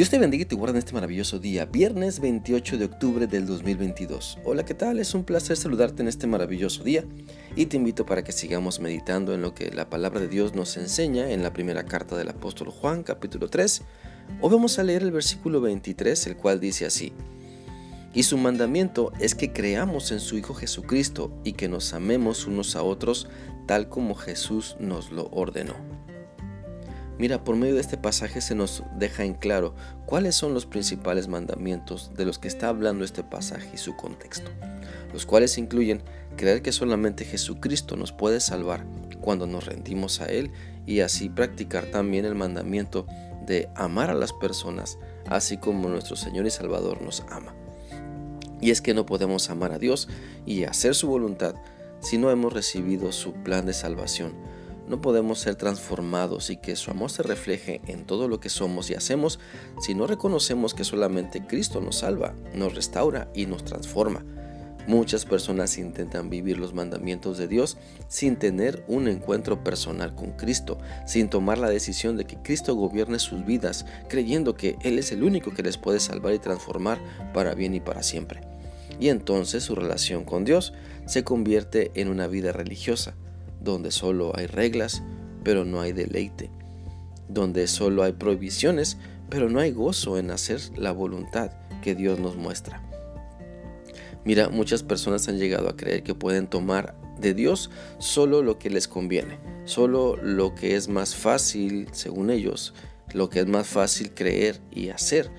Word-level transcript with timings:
Dios 0.00 0.08
te 0.08 0.18
bendiga 0.18 0.44
y 0.44 0.46
te 0.46 0.54
guarde 0.54 0.78
en 0.78 0.78
este 0.78 0.94
maravilloso 0.94 1.38
día, 1.38 1.66
viernes 1.66 2.20
28 2.20 2.78
de 2.78 2.86
octubre 2.86 3.26
del 3.26 3.44
2022. 3.44 4.38
Hola, 4.46 4.64
¿qué 4.64 4.72
tal? 4.72 4.98
Es 4.98 5.12
un 5.14 5.24
placer 5.24 5.58
saludarte 5.58 6.00
en 6.00 6.08
este 6.08 6.26
maravilloso 6.26 6.82
día 6.82 7.04
y 7.54 7.66
te 7.66 7.76
invito 7.76 8.06
para 8.06 8.24
que 8.24 8.32
sigamos 8.32 8.80
meditando 8.80 9.34
en 9.34 9.42
lo 9.42 9.52
que 9.52 9.70
la 9.70 9.90
palabra 9.90 10.20
de 10.20 10.28
Dios 10.28 10.54
nos 10.54 10.78
enseña 10.78 11.30
en 11.30 11.42
la 11.42 11.52
primera 11.52 11.84
carta 11.84 12.16
del 12.16 12.30
apóstol 12.30 12.70
Juan, 12.70 13.02
capítulo 13.02 13.48
3. 13.48 13.82
Hoy 14.40 14.50
vamos 14.50 14.78
a 14.78 14.84
leer 14.84 15.02
el 15.02 15.10
versículo 15.10 15.60
23, 15.60 16.28
el 16.28 16.36
cual 16.38 16.60
dice 16.60 16.86
así. 16.86 17.12
Y 18.14 18.22
su 18.22 18.38
mandamiento 18.38 19.12
es 19.20 19.34
que 19.34 19.52
creamos 19.52 20.12
en 20.12 20.20
su 20.20 20.38
Hijo 20.38 20.54
Jesucristo 20.54 21.30
y 21.44 21.52
que 21.52 21.68
nos 21.68 21.92
amemos 21.92 22.46
unos 22.46 22.74
a 22.74 22.82
otros 22.82 23.28
tal 23.66 23.90
como 23.90 24.14
Jesús 24.14 24.76
nos 24.80 25.12
lo 25.12 25.28
ordenó. 25.28 25.74
Mira, 27.20 27.44
por 27.44 27.54
medio 27.54 27.74
de 27.74 27.82
este 27.82 27.98
pasaje 27.98 28.40
se 28.40 28.54
nos 28.54 28.82
deja 28.96 29.24
en 29.24 29.34
claro 29.34 29.74
cuáles 30.06 30.34
son 30.34 30.54
los 30.54 30.64
principales 30.64 31.28
mandamientos 31.28 32.12
de 32.16 32.24
los 32.24 32.38
que 32.38 32.48
está 32.48 32.68
hablando 32.68 33.04
este 33.04 33.22
pasaje 33.22 33.72
y 33.74 33.76
su 33.76 33.94
contexto, 33.94 34.50
los 35.12 35.26
cuales 35.26 35.58
incluyen 35.58 36.02
creer 36.38 36.62
que 36.62 36.72
solamente 36.72 37.26
Jesucristo 37.26 37.94
nos 37.94 38.12
puede 38.12 38.40
salvar 38.40 38.86
cuando 39.20 39.46
nos 39.46 39.66
rendimos 39.66 40.22
a 40.22 40.28
Él 40.28 40.50
y 40.86 41.00
así 41.00 41.28
practicar 41.28 41.84
también 41.84 42.24
el 42.24 42.34
mandamiento 42.34 43.06
de 43.44 43.68
amar 43.74 44.08
a 44.08 44.14
las 44.14 44.32
personas, 44.32 44.96
así 45.28 45.58
como 45.58 45.90
nuestro 45.90 46.16
Señor 46.16 46.46
y 46.46 46.50
Salvador 46.50 47.02
nos 47.02 47.22
ama. 47.28 47.54
Y 48.62 48.70
es 48.70 48.80
que 48.80 48.94
no 48.94 49.04
podemos 49.04 49.50
amar 49.50 49.72
a 49.72 49.78
Dios 49.78 50.08
y 50.46 50.64
hacer 50.64 50.94
su 50.94 51.06
voluntad 51.06 51.54
si 52.00 52.16
no 52.16 52.30
hemos 52.30 52.54
recibido 52.54 53.12
su 53.12 53.34
plan 53.34 53.66
de 53.66 53.74
salvación 53.74 54.32
no 54.88 55.00
podemos 55.00 55.38
ser 55.38 55.54
transformados 55.54 56.50
y 56.50 56.56
que 56.56 56.76
su 56.76 56.90
amor 56.90 57.10
se 57.10 57.22
refleje 57.22 57.80
en 57.86 58.04
todo 58.04 58.28
lo 58.28 58.40
que 58.40 58.48
somos 58.48 58.90
y 58.90 58.94
hacemos 58.94 59.38
si 59.80 59.94
no 59.94 60.06
reconocemos 60.06 60.74
que 60.74 60.84
solamente 60.84 61.46
Cristo 61.46 61.80
nos 61.80 61.98
salva, 61.98 62.34
nos 62.54 62.74
restaura 62.74 63.30
y 63.34 63.46
nos 63.46 63.64
transforma. 63.64 64.24
Muchas 64.86 65.24
personas 65.24 65.78
intentan 65.78 66.30
vivir 66.30 66.58
los 66.58 66.74
mandamientos 66.74 67.38
de 67.38 67.46
Dios 67.46 67.76
sin 68.08 68.36
tener 68.36 68.84
un 68.88 69.08
encuentro 69.08 69.62
personal 69.62 70.14
con 70.14 70.32
Cristo, 70.32 70.78
sin 71.06 71.28
tomar 71.28 71.58
la 71.58 71.68
decisión 71.68 72.16
de 72.16 72.24
que 72.24 72.38
Cristo 72.42 72.74
gobierne 72.74 73.18
sus 73.18 73.44
vidas, 73.44 73.86
creyendo 74.08 74.56
que 74.56 74.76
Él 74.82 74.98
es 74.98 75.12
el 75.12 75.22
único 75.22 75.52
que 75.52 75.62
les 75.62 75.76
puede 75.76 76.00
salvar 76.00 76.34
y 76.34 76.38
transformar 76.38 76.98
para 77.32 77.54
bien 77.54 77.74
y 77.74 77.80
para 77.80 78.02
siempre. 78.02 78.40
Y 78.98 79.08
entonces 79.08 79.62
su 79.62 79.74
relación 79.74 80.24
con 80.24 80.44
Dios 80.44 80.72
se 81.06 81.24
convierte 81.24 81.92
en 81.94 82.08
una 82.08 82.26
vida 82.26 82.52
religiosa, 82.52 83.14
donde 83.60 83.90
solo 83.90 84.32
hay 84.36 84.46
reglas, 84.46 85.02
pero 85.44 85.64
no 85.64 85.80
hay 85.80 85.92
deleite, 85.92 86.50
donde 87.28 87.66
solo 87.66 88.02
hay 88.02 88.12
prohibiciones, 88.12 88.98
pero 89.28 89.48
no 89.48 89.60
hay 89.60 89.72
gozo 89.72 90.18
en 90.18 90.30
hacer 90.30 90.60
la 90.76 90.92
voluntad 90.92 91.52
que 91.82 91.94
Dios 91.94 92.18
nos 92.18 92.36
muestra. 92.36 92.82
Mira, 94.24 94.48
muchas 94.48 94.82
personas 94.82 95.28
han 95.28 95.38
llegado 95.38 95.68
a 95.68 95.76
creer 95.76 96.02
que 96.02 96.14
pueden 96.14 96.46
tomar 96.46 96.94
de 97.18 97.34
Dios 97.34 97.70
solo 97.98 98.42
lo 98.42 98.58
que 98.58 98.70
les 98.70 98.88
conviene, 98.88 99.38
solo 99.64 100.16
lo 100.16 100.54
que 100.54 100.76
es 100.76 100.88
más 100.88 101.14
fácil, 101.14 101.88
según 101.92 102.30
ellos, 102.30 102.74
lo 103.12 103.30
que 103.30 103.40
es 103.40 103.46
más 103.46 103.66
fácil 103.66 104.12
creer 104.12 104.60
y 104.70 104.90
hacer. 104.90 105.30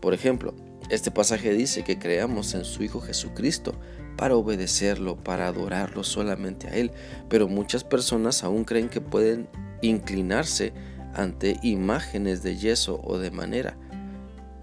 Por 0.00 0.14
ejemplo, 0.14 0.54
este 0.88 1.10
pasaje 1.10 1.52
dice 1.52 1.84
que 1.84 1.98
creamos 1.98 2.54
en 2.54 2.64
su 2.64 2.82
Hijo 2.82 3.00
Jesucristo 3.00 3.74
para 4.16 4.36
obedecerlo, 4.36 5.16
para 5.16 5.46
adorarlo 5.46 6.04
solamente 6.04 6.68
a 6.68 6.74
Él. 6.74 6.92
Pero 7.28 7.48
muchas 7.48 7.84
personas 7.84 8.44
aún 8.44 8.64
creen 8.64 8.88
que 8.88 9.00
pueden 9.00 9.48
inclinarse 9.80 10.72
ante 11.14 11.58
imágenes 11.62 12.42
de 12.42 12.56
yeso 12.56 13.00
o 13.04 13.18
de 13.18 13.30
madera, 13.30 13.76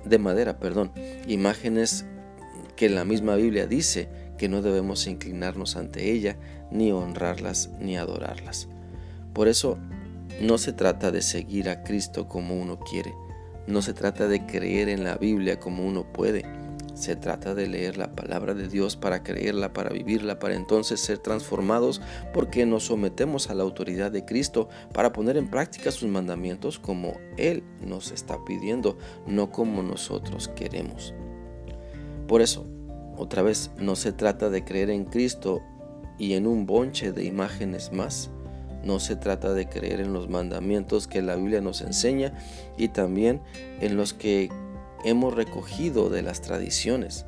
de 0.05 0.17
madera, 0.17 0.59
perdón, 0.59 0.91
imágenes 1.27 2.05
que 2.75 2.89
la 2.89 3.05
misma 3.05 3.35
Biblia 3.35 3.67
dice 3.67 4.09
que 4.37 4.49
no 4.49 4.61
debemos 4.61 5.05
inclinarnos 5.05 5.75
ante 5.75 6.11
ella, 6.11 6.37
ni 6.71 6.91
honrarlas, 6.91 7.69
ni 7.79 7.97
adorarlas. 7.97 8.69
Por 9.33 9.47
eso, 9.47 9.77
no 10.41 10.57
se 10.57 10.71
trata 10.71 11.11
de 11.11 11.21
seguir 11.21 11.69
a 11.69 11.83
Cristo 11.83 12.27
como 12.27 12.59
uno 12.59 12.79
quiere, 12.79 13.13
no 13.67 13.81
se 13.81 13.93
trata 13.93 14.27
de 14.27 14.45
creer 14.45 14.89
en 14.89 15.03
la 15.03 15.17
Biblia 15.17 15.59
como 15.59 15.85
uno 15.85 16.11
puede, 16.11 16.45
se 16.99 17.15
trata 17.15 17.55
de 17.55 17.67
leer 17.67 17.97
la 17.97 18.11
palabra 18.11 18.53
de 18.53 18.67
Dios 18.67 18.97
para 18.97 19.23
creerla, 19.23 19.71
para 19.71 19.89
vivirla, 19.89 20.37
para 20.37 20.55
entonces 20.55 20.99
ser 20.99 21.17
transformados 21.17 22.01
porque 22.33 22.65
nos 22.65 22.83
sometemos 22.85 23.49
a 23.49 23.55
la 23.55 23.63
autoridad 23.63 24.11
de 24.11 24.25
Cristo 24.25 24.67
para 24.93 25.13
poner 25.13 25.37
en 25.37 25.49
práctica 25.49 25.91
sus 25.91 26.09
mandamientos 26.09 26.77
como 26.77 27.13
Él 27.37 27.63
nos 27.81 28.11
está 28.11 28.43
pidiendo, 28.43 28.97
no 29.25 29.49
como 29.49 29.81
nosotros 29.81 30.49
queremos. 30.49 31.13
Por 32.27 32.41
eso, 32.41 32.67
otra 33.17 33.43
vez, 33.43 33.71
no 33.77 33.95
se 33.95 34.11
trata 34.11 34.49
de 34.49 34.65
creer 34.65 34.89
en 34.89 35.05
Cristo 35.05 35.61
y 36.17 36.33
en 36.33 36.47
un 36.47 36.65
bonche 36.65 37.13
de 37.13 37.23
imágenes 37.23 37.93
más. 37.93 38.29
No 38.83 38.99
se 38.99 39.15
trata 39.15 39.53
de 39.53 39.67
creer 39.67 40.01
en 40.01 40.13
los 40.13 40.29
mandamientos 40.29 41.07
que 41.07 41.21
la 41.21 41.35
Biblia 41.35 41.61
nos 41.61 41.81
enseña 41.81 42.33
y 42.77 42.89
también 42.89 43.41
en 43.79 43.95
los 43.95 44.13
que 44.13 44.49
hemos 45.03 45.33
recogido 45.33 46.09
de 46.09 46.21
las 46.21 46.41
tradiciones. 46.41 47.25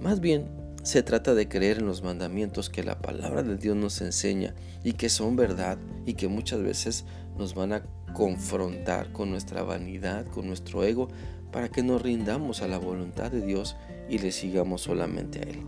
Más 0.00 0.20
bien, 0.20 0.48
se 0.82 1.02
trata 1.02 1.34
de 1.34 1.48
creer 1.48 1.78
en 1.78 1.86
los 1.86 2.02
mandamientos 2.02 2.70
que 2.70 2.84
la 2.84 3.00
palabra 3.00 3.42
de 3.42 3.56
Dios 3.56 3.76
nos 3.76 4.00
enseña 4.00 4.54
y 4.84 4.92
que 4.92 5.08
son 5.08 5.34
verdad 5.34 5.78
y 6.04 6.14
que 6.14 6.28
muchas 6.28 6.62
veces 6.62 7.04
nos 7.36 7.54
van 7.54 7.72
a 7.72 7.82
confrontar 8.14 9.12
con 9.12 9.30
nuestra 9.30 9.62
vanidad, 9.62 10.26
con 10.26 10.46
nuestro 10.46 10.84
ego, 10.84 11.08
para 11.50 11.68
que 11.68 11.82
nos 11.82 12.02
rindamos 12.02 12.62
a 12.62 12.68
la 12.68 12.78
voluntad 12.78 13.30
de 13.30 13.44
Dios 13.44 13.76
y 14.08 14.18
le 14.18 14.30
sigamos 14.30 14.82
solamente 14.82 15.40
a 15.40 15.42
Él. 15.42 15.60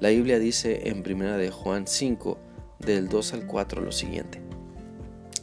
La 0.00 0.10
Biblia 0.10 0.38
dice 0.38 0.88
en 0.88 1.02
1 1.04 1.36
de 1.36 1.50
Juan 1.50 1.86
5, 1.86 2.38
del 2.78 3.08
2 3.08 3.32
al 3.32 3.46
4 3.46 3.82
lo 3.82 3.90
siguiente. 3.90 4.40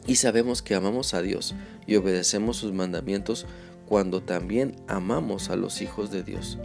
Y 0.07 0.15
sabemos 0.15 0.61
que 0.61 0.75
amamos 0.75 1.13
a 1.13 1.21
Dios 1.21 1.55
y 1.87 1.95
obedecemos 1.95 2.57
sus 2.57 2.71
mandamientos 2.71 3.45
cuando 3.87 4.21
también 4.21 4.75
amamos 4.87 5.49
a 5.49 5.55
los 5.55 5.81
hijos 5.81 6.11
de 6.11 6.23
Dios. 6.23 6.57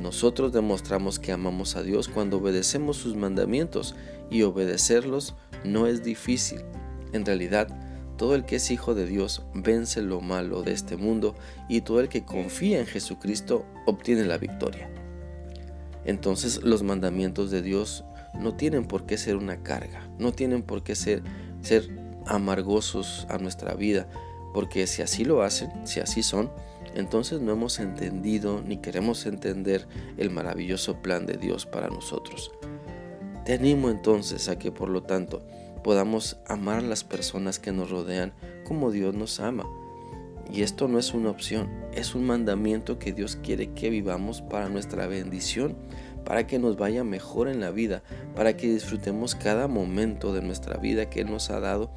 Nosotros 0.00 0.52
demostramos 0.52 1.18
que 1.18 1.32
amamos 1.32 1.76
a 1.76 1.82
Dios 1.82 2.08
cuando 2.08 2.38
obedecemos 2.38 2.96
sus 2.96 3.16
mandamientos 3.16 3.94
y 4.30 4.42
obedecerlos 4.42 5.34
no 5.64 5.86
es 5.86 6.02
difícil. 6.02 6.62
En 7.12 7.26
realidad, 7.26 7.68
todo 8.16 8.34
el 8.34 8.44
que 8.44 8.56
es 8.56 8.70
hijo 8.70 8.94
de 8.94 9.06
Dios 9.06 9.42
vence 9.54 10.02
lo 10.02 10.20
malo 10.20 10.62
de 10.62 10.72
este 10.72 10.96
mundo 10.96 11.34
y 11.68 11.80
todo 11.82 12.00
el 12.00 12.08
que 12.08 12.24
confía 12.24 12.80
en 12.80 12.86
Jesucristo 12.86 13.64
obtiene 13.86 14.24
la 14.24 14.38
victoria. 14.38 14.90
Entonces 16.04 16.62
los 16.62 16.82
mandamientos 16.82 17.50
de 17.50 17.62
Dios 17.62 18.04
no 18.38 18.54
tienen 18.54 18.84
por 18.84 19.06
qué 19.06 19.18
ser 19.18 19.36
una 19.36 19.62
carga, 19.62 20.08
no 20.18 20.32
tienen 20.32 20.62
por 20.62 20.82
qué 20.82 20.94
ser, 20.94 21.22
ser 21.62 21.88
amargosos 22.26 23.26
a 23.28 23.38
nuestra 23.38 23.74
vida, 23.74 24.08
porque 24.52 24.86
si 24.86 25.02
así 25.02 25.24
lo 25.24 25.42
hacen, 25.42 25.86
si 25.86 26.00
así 26.00 26.22
son, 26.22 26.50
entonces 26.94 27.40
no 27.40 27.52
hemos 27.52 27.78
entendido 27.78 28.62
ni 28.62 28.78
queremos 28.78 29.26
entender 29.26 29.86
el 30.16 30.30
maravilloso 30.30 31.00
plan 31.02 31.26
de 31.26 31.36
Dios 31.36 31.66
para 31.66 31.88
nosotros. 31.88 32.50
Te 33.44 33.54
animo 33.54 33.90
entonces 33.90 34.48
a 34.48 34.58
que 34.58 34.72
por 34.72 34.88
lo 34.88 35.02
tanto 35.02 35.42
podamos 35.82 36.38
amar 36.46 36.78
a 36.78 36.82
las 36.82 37.04
personas 37.04 37.58
que 37.58 37.72
nos 37.72 37.90
rodean 37.90 38.32
como 38.64 38.90
Dios 38.90 39.14
nos 39.14 39.40
ama. 39.40 39.64
Y 40.52 40.62
esto 40.62 40.88
no 40.88 40.98
es 40.98 41.14
una 41.14 41.30
opción, 41.30 41.70
es 41.94 42.14
un 42.14 42.26
mandamiento 42.26 42.98
que 42.98 43.12
Dios 43.12 43.36
quiere 43.36 43.72
que 43.72 43.90
vivamos 43.90 44.42
para 44.42 44.68
nuestra 44.68 45.06
bendición, 45.06 45.76
para 46.24 46.46
que 46.46 46.58
nos 46.58 46.76
vaya 46.76 47.04
mejor 47.04 47.48
en 47.48 47.60
la 47.60 47.70
vida, 47.70 48.02
para 48.34 48.56
que 48.56 48.66
disfrutemos 48.66 49.34
cada 49.34 49.68
momento 49.68 50.34
de 50.34 50.42
nuestra 50.42 50.76
vida 50.76 51.08
que 51.08 51.24
nos 51.24 51.50
ha 51.50 51.60
dado 51.60 51.90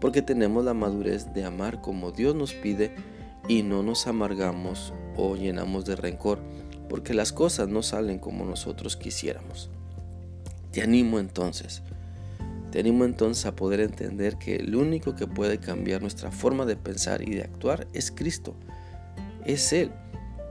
porque 0.00 0.22
tenemos 0.22 0.64
la 0.64 0.74
madurez 0.74 1.32
de 1.34 1.44
amar 1.44 1.80
como 1.80 2.10
Dios 2.10 2.34
nos 2.34 2.54
pide 2.54 2.94
y 3.48 3.62
no 3.62 3.82
nos 3.82 4.06
amargamos 4.06 4.92
o 5.16 5.36
llenamos 5.36 5.84
de 5.84 5.94
rencor 5.94 6.40
porque 6.88 7.14
las 7.14 7.32
cosas 7.32 7.68
no 7.68 7.82
salen 7.82 8.18
como 8.18 8.44
nosotros 8.44 8.96
quisiéramos. 8.96 9.70
Te 10.72 10.82
animo 10.82 11.20
entonces, 11.20 11.82
te 12.70 12.80
animo 12.80 13.04
entonces 13.04 13.46
a 13.46 13.56
poder 13.56 13.80
entender 13.80 14.36
que 14.36 14.56
el 14.56 14.74
único 14.74 15.14
que 15.14 15.26
puede 15.26 15.58
cambiar 15.58 16.02
nuestra 16.02 16.30
forma 16.30 16.66
de 16.66 16.76
pensar 16.76 17.22
y 17.22 17.34
de 17.34 17.42
actuar 17.42 17.86
es 17.92 18.10
Cristo, 18.10 18.54
es 19.44 19.72
Él. 19.72 19.90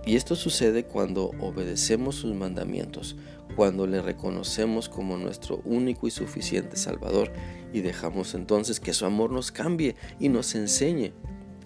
Y 0.05 0.15
esto 0.15 0.35
sucede 0.35 0.85
cuando 0.85 1.31
obedecemos 1.39 2.15
sus 2.15 2.33
mandamientos, 2.33 3.15
cuando 3.55 3.85
le 3.85 4.01
reconocemos 4.01 4.89
como 4.89 5.17
nuestro 5.17 5.61
único 5.65 6.07
y 6.07 6.11
suficiente 6.11 6.77
Salvador 6.77 7.31
y 7.73 7.81
dejamos 7.81 8.33
entonces 8.33 8.79
que 8.79 8.93
su 8.93 9.05
amor 9.05 9.31
nos 9.31 9.51
cambie 9.51 9.95
y 10.19 10.29
nos 10.29 10.55
enseñe 10.55 11.13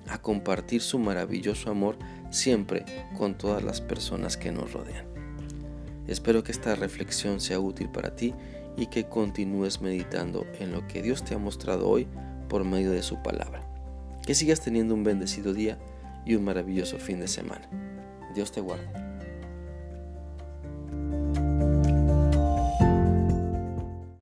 a 0.07 0.21
compartir 0.21 0.81
su 0.81 0.99
maravilloso 0.99 1.69
amor 1.69 1.97
siempre 2.31 2.85
con 3.17 3.37
todas 3.37 3.63
las 3.63 3.79
personas 3.79 4.37
que 4.37 4.51
nos 4.51 4.73
rodean. 4.73 5.05
Espero 6.07 6.43
que 6.43 6.51
esta 6.51 6.75
reflexión 6.75 7.39
sea 7.39 7.59
útil 7.59 7.89
para 7.89 8.15
ti 8.15 8.33
y 8.77 8.87
que 8.87 9.05
continúes 9.05 9.81
meditando 9.81 10.45
en 10.59 10.71
lo 10.71 10.87
que 10.87 11.01
Dios 11.01 11.23
te 11.23 11.35
ha 11.35 11.37
mostrado 11.37 11.87
hoy 11.87 12.07
por 12.49 12.63
medio 12.63 12.91
de 12.91 13.03
su 13.03 13.21
palabra. 13.21 13.67
Que 14.25 14.35
sigas 14.35 14.61
teniendo 14.61 14.93
un 14.93 15.03
bendecido 15.03 15.53
día 15.53 15.77
y 16.25 16.35
un 16.35 16.43
maravilloso 16.43 16.97
fin 16.97 17.19
de 17.19 17.27
semana. 17.27 17.67
Dios 18.33 18.51
te 18.51 18.61
guarde. 18.61 19.12